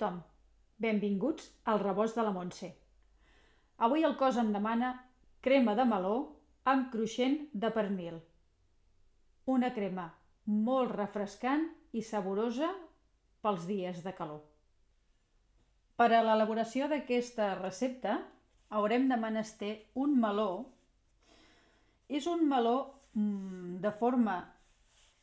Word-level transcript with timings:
tothom. 0.00 0.20
Benvinguts 0.80 1.50
al 1.68 1.80
rebost 1.80 2.16
de 2.16 2.24
la 2.24 2.32
Montse. 2.32 2.72
Avui 3.84 4.04
el 4.04 4.16
cos 4.16 4.38
em 4.40 4.52
demana 4.52 4.94
crema 5.44 5.74
de 5.76 5.84
meló 5.84 6.14
amb 6.64 6.88
cruixent 6.92 7.36
de 7.52 7.70
pernil. 7.74 8.16
Una 9.46 9.72
crema 9.76 10.08
molt 10.46 10.94
refrescant 10.96 11.66
i 11.92 12.02
saborosa 12.02 12.70
pels 13.44 13.66
dies 13.68 14.00
de 14.04 14.12
calor. 14.16 14.40
Per 15.96 16.08
a 16.16 16.22
l'elaboració 16.24 16.88
d'aquesta 16.88 17.54
recepta 17.58 18.16
haurem 18.70 19.08
de 19.08 19.18
menester 19.20 19.74
un 20.00 20.16
meló. 20.20 20.64
És 22.08 22.26
un 22.26 22.46
meló 22.48 22.76
mm, 23.12 23.80
de 23.84 23.92
forma 23.92 24.38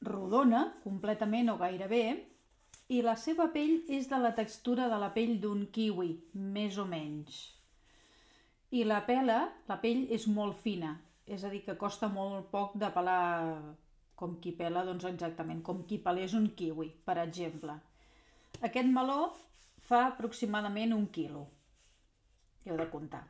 rodona, 0.00 0.76
completament 0.84 1.50
o 1.50 1.58
gairebé, 1.58 2.04
i 2.90 3.00
la 3.06 3.14
seva 3.14 3.46
pell 3.54 3.84
és 3.92 4.08
de 4.10 4.18
la 4.18 4.32
textura 4.34 4.88
de 4.90 4.96
la 4.98 5.12
pell 5.14 5.36
d'un 5.42 5.62
kiwi, 5.70 6.10
més 6.56 6.78
o 6.78 6.86
menys. 6.90 7.38
I 8.74 8.82
la 8.86 8.98
pela, 9.06 9.44
la 9.70 9.76
pell 9.82 10.08
és 10.14 10.26
molt 10.30 10.58
fina, 10.64 10.96
és 11.26 11.44
a 11.46 11.50
dir, 11.52 11.62
que 11.66 11.78
costa 11.78 12.10
molt 12.10 12.50
poc 12.50 12.74
de 12.82 12.90
pelar 12.94 13.20
com 14.18 14.34
qui 14.42 14.52
pela, 14.58 14.82
doncs 14.84 15.06
exactament, 15.06 15.62
com 15.62 15.84
qui 15.86 16.00
pelés 16.02 16.34
un 16.34 16.50
kiwi, 16.58 16.90
per 17.06 17.16
exemple. 17.22 17.78
Aquest 18.66 18.90
meló 18.90 19.30
fa 19.86 20.04
aproximadament 20.08 20.92
un 20.92 21.06
quilo. 21.14 21.46
Heu 22.66 22.76
de 22.76 22.90
comptar. 22.90 23.22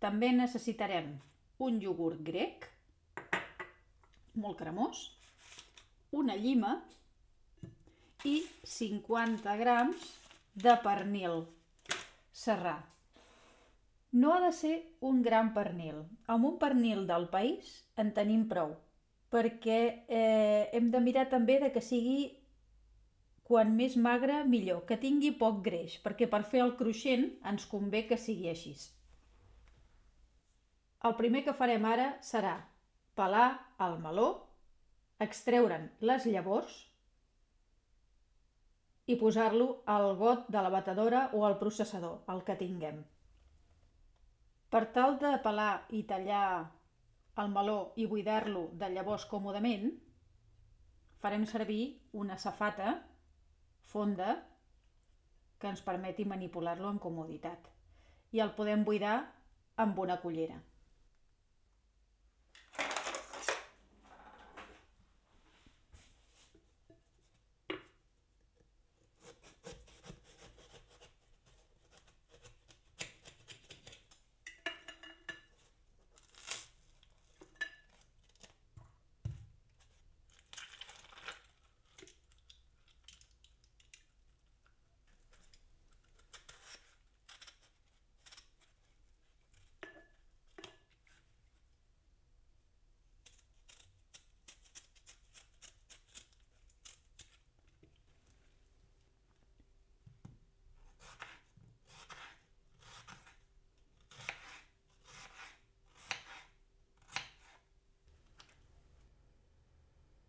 També 0.00 0.30
necessitarem 0.32 1.10
un 1.66 1.82
iogurt 1.82 2.22
grec, 2.22 2.70
molt 4.38 4.58
cremós, 4.60 5.08
una 6.16 6.36
llima, 6.38 6.78
i 8.26 8.36
50 8.66 9.56
grams 9.60 10.06
de 10.56 10.74
pernil 10.82 11.44
serrà. 12.34 12.76
No 14.16 14.32
ha 14.32 14.40
de 14.40 14.52
ser 14.56 14.74
un 15.04 15.20
gran 15.22 15.52
pernil. 15.54 16.00
Amb 16.32 16.48
un 16.48 16.56
pernil 16.58 17.04
del 17.08 17.28
país 17.32 17.72
en 18.00 18.12
tenim 18.16 18.46
prou, 18.50 18.72
perquè 19.32 19.80
eh, 20.08 20.70
hem 20.72 20.90
de 20.90 21.02
mirar 21.04 21.26
també 21.32 21.58
de 21.62 21.70
que 21.74 21.84
sigui 21.84 22.30
quan 23.46 23.76
més 23.78 23.94
magre 23.96 24.40
millor, 24.48 24.82
que 24.88 24.98
tingui 24.98 25.30
poc 25.38 25.60
greix, 25.66 26.00
perquè 26.02 26.26
per 26.30 26.42
fer 26.50 26.64
el 26.64 26.74
cruixent 26.80 27.28
ens 27.46 27.66
convé 27.70 28.06
que 28.08 28.18
sigui 28.18 28.48
així. 28.50 28.74
El 31.06 31.14
primer 31.20 31.44
que 31.46 31.54
farem 31.54 31.84
ara 31.86 32.08
serà 32.26 32.56
pelar 33.14 33.52
el 33.86 34.00
meló, 34.02 34.28
extreure'n 35.22 35.86
les 36.10 36.26
llavors 36.26 36.85
i 39.06 39.16
posar-lo 39.20 39.82
al 39.86 40.16
got 40.18 40.48
de 40.50 40.62
la 40.62 40.70
batedora 40.70 41.28
o 41.32 41.44
al 41.46 41.58
processador, 41.58 42.24
el 42.32 42.42
que 42.46 42.56
tinguem. 42.58 43.04
Per 44.70 44.82
tal 44.96 45.18
de 45.22 45.36
pelar 45.44 45.86
i 45.94 46.02
tallar 46.10 46.46
el 47.42 47.52
meló 47.52 47.78
i 47.96 48.06
buidar-lo 48.10 48.66
de 48.80 48.90
llavors 48.90 49.26
còmodament, 49.30 49.92
farem 51.22 51.46
servir 51.46 51.82
una 52.12 52.38
safata 52.38 52.96
fonda 53.92 54.34
que 55.60 55.70
ens 55.70 55.82
permeti 55.86 56.26
manipular-lo 56.28 56.88
amb 56.90 57.02
comoditat. 57.02 57.70
I 58.32 58.42
el 58.44 58.52
podem 58.58 58.82
buidar 58.84 59.16
amb 59.76 59.98
una 60.02 60.18
cullera. 60.20 60.58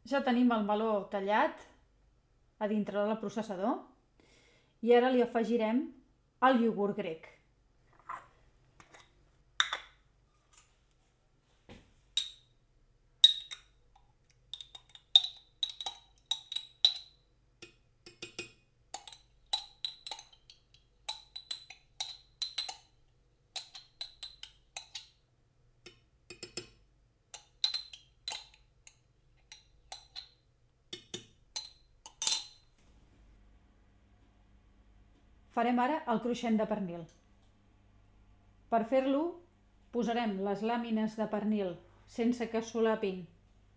Ja 0.07 0.21
tenim 0.23 0.51
el 0.55 0.63
meló 0.63 0.91
tallat 1.11 1.63
a 2.63 2.67
dintre 2.71 3.01
del 3.03 3.17
processador 3.19 3.81
i 4.87 4.93
ara 4.95 5.09
li 5.11 5.23
afegirem 5.23 5.81
el 6.47 6.61
iogurt 6.63 6.95
grec. 6.95 7.27
Farem 35.57 35.79
ara 35.81 36.01
el 36.13 36.19
cruixent 36.21 36.57
de 36.59 36.65
pernil. 36.69 37.03
Per 38.69 38.83
fer-lo 38.91 39.21
posarem 39.95 40.35
les 40.45 40.61
làmines 40.69 41.15
de 41.17 41.25
pernil 41.31 41.71
sense 42.15 42.45
que 42.51 42.61
solapin 42.67 43.23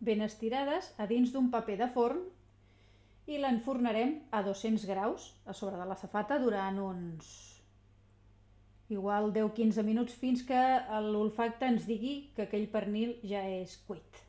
ben 0.09 0.21
estirades 0.27 0.91
a 1.01 1.07
dins 1.09 1.33
d'un 1.33 1.49
paper 1.55 1.79
de 1.81 1.89
forn 1.95 2.21
i 3.33 3.39
l'enfornarem 3.41 4.13
a 4.37 4.43
200 4.45 4.85
graus 4.93 5.31
a 5.47 5.57
sobre 5.57 5.81
de 5.81 5.89
la 5.89 5.97
safata 6.03 6.39
durant 6.45 6.83
uns 6.85 7.31
igual 8.91 9.33
10-15 9.33 9.87
minuts 9.87 10.17
fins 10.21 10.43
que 10.45 10.63
l'olfacte 11.09 11.69
ens 11.73 11.87
digui 11.89 12.17
que 12.37 12.45
aquell 12.45 12.69
pernil 12.73 13.17
ja 13.33 13.47
és 13.61 13.79
cuit. 13.87 14.27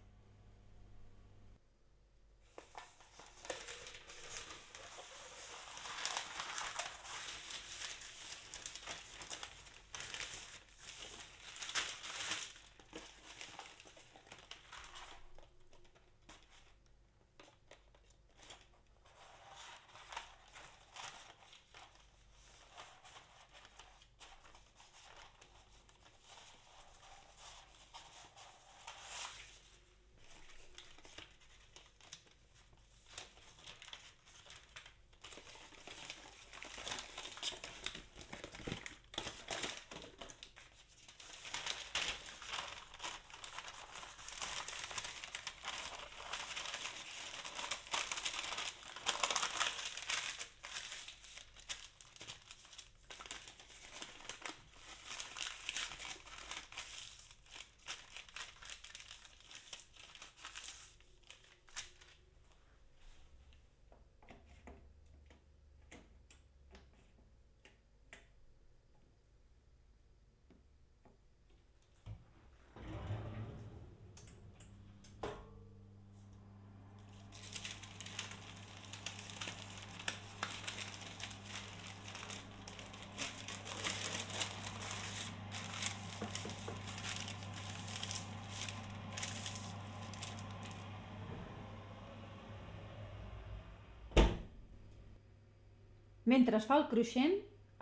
Mentre 96.31 96.59
es 96.61 96.67
fa 96.69 96.77
el 96.79 96.87
cruixent, 96.91 97.33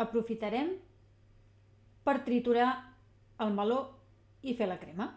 aprofitarem 0.06 0.72
per 2.08 2.16
triturar 2.28 2.70
el 3.46 3.52
meló 3.58 3.82
i 4.42 4.56
fer 4.58 4.68
la 4.72 4.80
crema. 4.82 5.10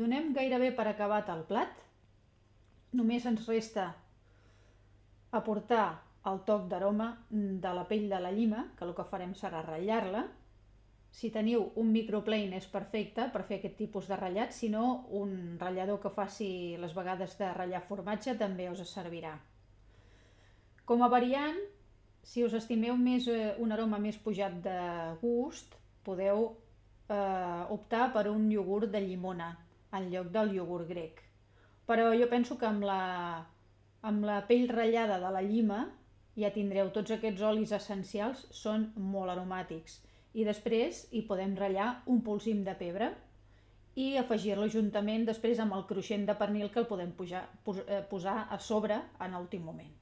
Donem 0.00 0.30
gairebé 0.32 0.70
per 0.72 0.86
acabat 0.88 1.28
el 1.28 1.42
plat. 1.48 1.80
Només 2.96 3.26
ens 3.28 3.44
resta 3.48 3.90
aportar 5.36 5.88
el 6.30 6.40
toc 6.46 6.66
d'aroma 6.70 7.10
de 7.30 7.72
la 7.76 7.84
pell 7.90 8.06
de 8.08 8.20
la 8.24 8.32
llima, 8.32 8.64
que 8.78 8.86
el 8.86 8.94
que 8.96 9.06
farem 9.10 9.34
serà 9.36 9.60
ratllar-la. 9.66 10.24
Si 11.12 11.28
teniu 11.34 11.66
un 11.82 11.92
microplane 11.92 12.56
és 12.56 12.70
perfecte 12.70 13.28
per 13.34 13.44
fer 13.44 13.58
aquest 13.58 13.76
tipus 13.82 14.08
de 14.08 14.16
ratllat, 14.16 14.56
si 14.56 14.72
no, 14.72 15.04
un 15.20 15.56
ratllador 15.60 16.00
que 16.00 16.16
faci 16.16 16.50
les 16.80 16.96
vegades 16.96 17.36
de 17.36 17.52
ratllar 17.52 17.84
formatge 17.88 18.38
també 18.40 18.70
us 18.72 18.82
servirà. 18.88 19.36
Com 20.88 21.02
a 21.04 21.12
variant, 21.12 21.58
si 22.22 22.44
us 22.46 22.54
estimeu 22.56 22.96
més 22.96 23.28
eh, 23.28 23.56
un 23.60 23.72
aroma 23.72 23.98
més 24.00 24.16
pujat 24.16 24.62
de 24.64 24.78
gust, 25.20 25.76
podeu 26.06 26.46
eh, 27.08 27.64
optar 27.74 28.12
per 28.14 28.30
un 28.30 28.48
iogurt 28.52 28.88
de 28.94 29.02
llimona, 29.04 29.56
en 29.96 30.10
lloc 30.12 30.30
del 30.34 30.54
iogurt 30.56 30.88
grec. 30.88 31.22
Però 31.86 32.10
jo 32.14 32.28
penso 32.30 32.56
que 32.58 32.68
amb 32.68 32.84
la, 32.86 33.00
amb 34.06 34.24
la 34.24 34.42
pell 34.46 34.68
ratllada 34.70 35.18
de 35.22 35.32
la 35.34 35.42
llima 35.42 35.80
ja 36.38 36.52
tindreu 36.54 36.90
tots 36.94 37.12
aquests 37.16 37.42
olis 37.46 37.72
essencials, 37.76 38.46
són 38.54 38.90
molt 39.14 39.34
aromàtics. 39.34 39.98
I 40.34 40.46
després 40.46 41.06
hi 41.10 41.24
podem 41.28 41.56
ratllar 41.58 41.90
un 42.06 42.22
polsim 42.26 42.62
de 42.66 42.76
pebre 42.78 43.10
i 43.98 44.12
afegir-lo 44.20 44.68
juntament 44.70 45.26
després 45.26 45.58
amb 45.62 45.74
el 45.76 45.86
cruixent 45.88 46.28
de 46.28 46.36
pernil 46.38 46.70
que 46.70 46.80
el 46.84 46.90
podem 46.90 47.10
pujar, 47.18 47.48
eh, 47.86 48.04
posar 48.10 48.36
a 48.48 48.58
sobre 48.58 49.00
en 49.18 49.34
l'últim 49.34 49.66
moment. 49.66 49.99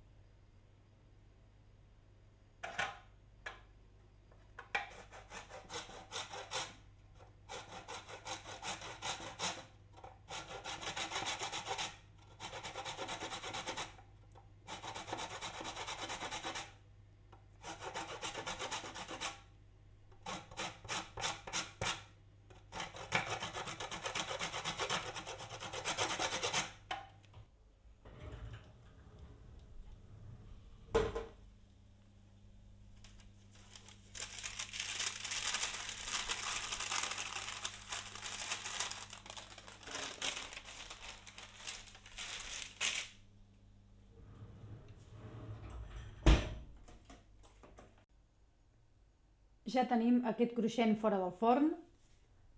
Ja 49.68 49.84
tenim 49.88 50.22
aquest 50.28 50.54
cruixent 50.56 50.96
fora 51.02 51.18
del 51.20 51.34
forn. 51.40 51.72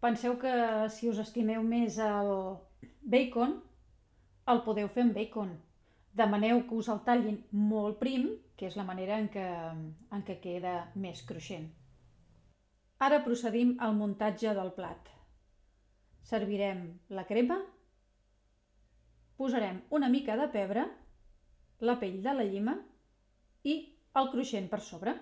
Penseu 0.01 0.37
que 0.41 0.53
si 0.95 1.09
us 1.11 1.19
estimeu 1.23 1.65
més 1.67 1.99
el 2.01 2.31
bacon, 3.15 3.57
el 4.53 4.63
podeu 4.67 4.89
fer 4.95 5.05
amb 5.07 5.19
bacon. 5.19 5.51
Demaneu 6.21 6.63
que 6.69 6.79
us 6.79 6.89
el 6.93 7.03
tallin 7.07 7.37
molt 7.53 7.99
prim, 8.01 8.29
que 8.57 8.69
és 8.71 8.77
la 8.79 8.87
manera 8.87 9.19
en 9.23 9.29
què, 9.33 9.47
en 10.17 10.25
què 10.27 10.39
queda 10.43 10.75
més 10.95 11.23
cruixent. 11.27 11.69
Ara 13.01 13.23
procedim 13.25 13.77
al 13.81 13.95
muntatge 13.97 14.55
del 14.57 14.73
plat. 14.77 15.11
Servirem 16.31 16.83
la 17.17 17.25
crema, 17.29 17.57
posarem 19.41 19.81
una 19.97 20.11
mica 20.13 20.37
de 20.37 20.51
pebre, 20.53 20.85
la 21.81 21.97
pell 22.01 22.19
de 22.23 22.35
la 22.37 22.45
llima 22.45 22.77
i 23.65 23.77
el 24.21 24.29
cruixent 24.35 24.69
per 24.69 24.83
sobre. 24.85 25.17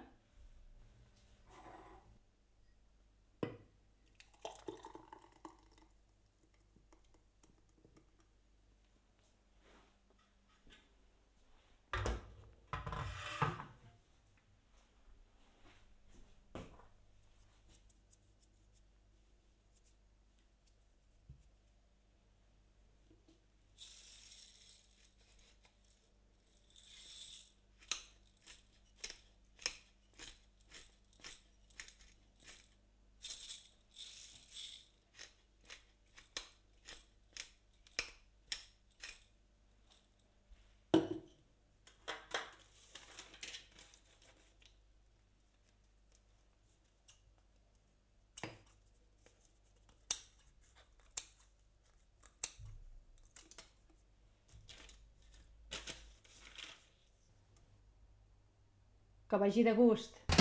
Que 59.28 59.37
vagi 59.37 59.62
de 59.62 59.75
gust! 59.76 60.38